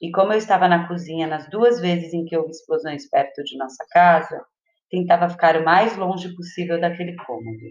E 0.02 0.10
como 0.10 0.32
eu 0.32 0.38
estava 0.38 0.66
na 0.66 0.88
cozinha 0.88 1.26
nas 1.26 1.48
duas 1.48 1.80
vezes 1.80 2.12
em 2.12 2.24
que 2.24 2.36
houve 2.36 2.50
explosões 2.50 3.08
perto 3.08 3.44
de 3.44 3.56
nossa 3.56 3.84
casa, 3.90 4.44
tentava 4.90 5.28
ficar 5.28 5.56
o 5.56 5.64
mais 5.64 5.96
longe 5.96 6.34
possível 6.34 6.80
daquele 6.80 7.14
cômodo. 7.16 7.66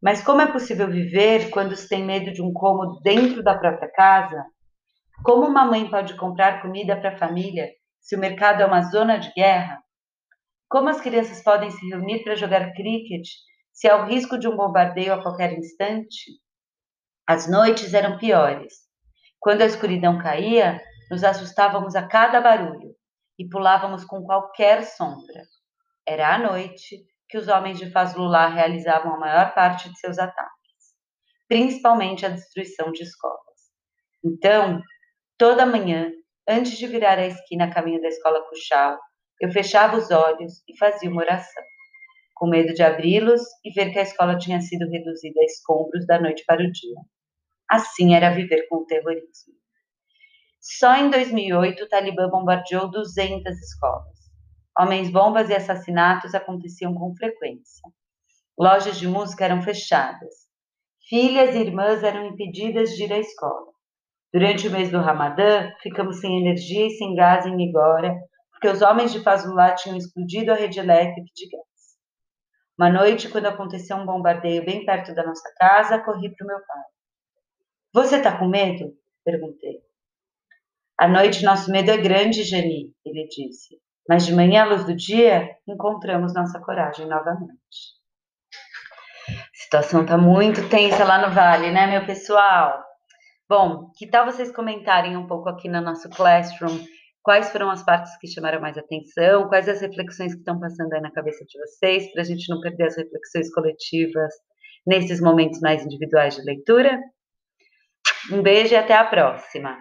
Mas 0.00 0.22
como 0.22 0.40
é 0.40 0.50
possível 0.50 0.88
viver 0.88 1.50
quando 1.50 1.76
se 1.76 1.88
tem 1.88 2.04
medo 2.04 2.32
de 2.32 2.40
um 2.40 2.52
cômodo 2.52 3.00
dentro 3.00 3.42
da 3.42 3.58
própria 3.58 3.90
casa? 3.90 4.44
Como 5.24 5.46
uma 5.46 5.64
mãe 5.64 5.90
pode 5.90 6.14
comprar 6.16 6.62
comida 6.62 6.96
para 6.96 7.14
a 7.14 7.18
família 7.18 7.68
se 8.00 8.14
o 8.14 8.18
mercado 8.18 8.62
é 8.62 8.66
uma 8.66 8.82
zona 8.82 9.18
de 9.18 9.32
guerra? 9.32 9.82
Como 10.68 10.88
as 10.88 11.00
crianças 11.00 11.42
podem 11.42 11.70
se 11.70 11.88
reunir 11.88 12.22
para 12.22 12.36
jogar 12.36 12.72
cricket 12.74 13.26
se 13.72 13.88
há 13.88 13.96
o 13.96 14.06
risco 14.06 14.38
de 14.38 14.46
um 14.46 14.56
bombardeio 14.56 15.14
a 15.14 15.22
qualquer 15.22 15.52
instante? 15.52 16.32
As 17.26 17.50
noites 17.50 17.92
eram 17.92 18.18
piores. 18.18 18.74
Quando 19.40 19.62
a 19.62 19.66
escuridão 19.66 20.18
caía, 20.18 20.80
nos 21.10 21.24
assustávamos 21.24 21.96
a 21.96 22.06
cada 22.06 22.40
barulho 22.40 22.94
e 23.38 23.48
pulávamos 23.48 24.04
com 24.04 24.22
qualquer 24.22 24.84
sombra. 24.84 25.42
Era 26.06 26.34
à 26.34 26.38
noite 26.38 27.04
que 27.28 27.36
os 27.36 27.48
homens 27.48 27.78
de 27.78 27.90
Fazlullah 27.90 28.48
realizavam 28.48 29.14
a 29.14 29.18
maior 29.18 29.54
parte 29.54 29.88
de 29.88 29.98
seus 29.98 30.18
ataques, 30.18 30.94
principalmente 31.46 32.24
a 32.24 32.30
destruição 32.30 32.90
de 32.90 33.02
escolas. 33.02 33.38
Então, 34.24 34.82
toda 35.36 35.66
manhã, 35.66 36.10
antes 36.48 36.76
de 36.78 36.86
virar 36.86 37.18
a 37.18 37.26
esquina 37.26 37.66
a 37.66 37.70
caminho 37.72 38.00
da 38.00 38.08
escola 38.08 38.42
Cuxal, 38.48 38.98
eu 39.40 39.50
fechava 39.52 39.96
os 39.96 40.10
olhos 40.10 40.62
e 40.68 40.76
fazia 40.76 41.10
uma 41.10 41.22
oração, 41.22 41.62
com 42.34 42.48
medo 42.48 42.72
de 42.74 42.82
abri-los 42.82 43.42
e 43.64 43.70
ver 43.72 43.92
que 43.92 43.98
a 43.98 44.02
escola 44.02 44.38
tinha 44.38 44.60
sido 44.60 44.88
reduzida 44.90 45.40
a 45.40 45.44
escombros 45.44 46.06
da 46.06 46.20
noite 46.20 46.44
para 46.46 46.62
o 46.62 46.72
dia. 46.72 46.98
Assim 47.70 48.14
era 48.14 48.30
viver 48.30 48.66
com 48.68 48.76
o 48.76 48.86
terrorismo. 48.86 49.54
Só 50.60 50.96
em 50.96 51.10
2008 51.10 51.84
o 51.84 51.88
Talibã 51.88 52.28
bombardeou 52.28 52.90
200 52.90 53.56
escolas. 53.58 54.17
Homens-bombas 54.78 55.50
e 55.50 55.54
assassinatos 55.54 56.34
aconteciam 56.36 56.94
com 56.94 57.12
frequência. 57.16 57.82
Lojas 58.56 58.96
de 58.96 59.08
música 59.08 59.44
eram 59.44 59.60
fechadas. 59.60 60.46
Filhas 61.08 61.54
e 61.54 61.58
irmãs 61.58 62.04
eram 62.04 62.26
impedidas 62.26 62.90
de 62.90 63.04
ir 63.04 63.12
à 63.12 63.18
escola. 63.18 63.72
Durante 64.32 64.68
o 64.68 64.70
mês 64.70 64.90
do 64.90 65.00
Ramadã, 65.00 65.72
ficamos 65.82 66.20
sem 66.20 66.38
energia 66.38 66.86
e 66.86 66.90
sem 66.90 67.14
gás 67.14 67.44
em 67.44 67.56
Nigória, 67.56 68.14
porque 68.52 68.68
os 68.68 68.80
homens 68.80 69.12
de 69.12 69.20
Fazullah 69.20 69.74
tinham 69.74 69.96
explodido 69.96 70.52
a 70.52 70.54
rede 70.54 70.78
elétrica 70.78 71.28
de 71.34 71.48
gás. 71.48 71.64
Uma 72.78 72.90
noite, 72.90 73.28
quando 73.28 73.46
aconteceu 73.46 73.96
um 73.96 74.06
bombardeio 74.06 74.64
bem 74.64 74.84
perto 74.84 75.12
da 75.12 75.26
nossa 75.26 75.52
casa, 75.56 75.98
corri 75.98 76.32
para 76.36 76.44
o 76.44 76.48
meu 76.48 76.58
pai. 76.58 76.84
Você 77.94 78.16
está 78.16 78.38
com 78.38 78.46
medo? 78.46 78.94
perguntei. 79.24 79.80
À 80.96 81.08
noite, 81.08 81.44
nosso 81.44 81.70
medo 81.72 81.90
é 81.90 81.96
grande, 81.96 82.44
Jani, 82.44 82.94
ele 83.04 83.26
disse. 83.26 83.80
Mas 84.08 84.24
de 84.24 84.34
manhã 84.34 84.62
à 84.62 84.66
luz 84.66 84.84
do 84.84 84.96
dia, 84.96 85.50
encontramos 85.66 86.34
nossa 86.34 86.58
coragem 86.60 87.06
novamente. 87.06 87.98
A 89.28 89.62
situação 89.62 90.02
está 90.02 90.16
muito 90.16 90.68
tensa 90.70 91.04
lá 91.04 91.26
no 91.26 91.34
Vale, 91.34 91.70
né, 91.70 91.86
meu 91.86 92.06
pessoal? 92.06 92.82
Bom, 93.48 93.90
que 93.96 94.06
tal 94.06 94.24
vocês 94.24 94.50
comentarem 94.50 95.16
um 95.16 95.26
pouco 95.26 95.48
aqui 95.48 95.68
no 95.68 95.80
nosso 95.80 96.08
Classroom 96.08 96.78
quais 97.22 97.50
foram 97.50 97.68
as 97.68 97.82
partes 97.82 98.16
que 98.16 98.26
chamaram 98.26 98.58
mais 98.58 98.78
atenção, 98.78 99.48
quais 99.48 99.68
as 99.68 99.82
reflexões 99.82 100.32
que 100.32 100.38
estão 100.38 100.58
passando 100.58 100.94
aí 100.94 101.00
na 101.02 101.10
cabeça 101.10 101.44
de 101.44 101.58
vocês, 101.58 102.10
para 102.12 102.22
a 102.22 102.24
gente 102.24 102.48
não 102.48 102.58
perder 102.58 102.84
as 102.84 102.96
reflexões 102.96 103.52
coletivas 103.52 104.32
nesses 104.86 105.20
momentos 105.20 105.60
mais 105.60 105.84
individuais 105.84 106.36
de 106.36 106.42
leitura? 106.42 106.98
Um 108.32 108.40
beijo 108.40 108.72
e 108.72 108.76
até 108.76 108.94
a 108.94 109.04
próxima! 109.04 109.76